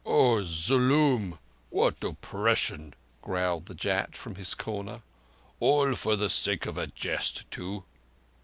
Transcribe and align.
"Oh, 0.03 0.41
zoolum! 0.41 1.37
What 1.69 2.03
oppression!" 2.03 2.95
growled 3.21 3.67
the 3.67 3.75
Jat 3.75 4.17
from 4.17 4.33
his 4.33 4.55
corner. 4.55 5.03
"All 5.59 5.93
for 5.93 6.15
the 6.15 6.27
sake 6.27 6.65
of 6.65 6.75
a 6.75 6.87
jest 6.87 7.45
too." 7.51 7.83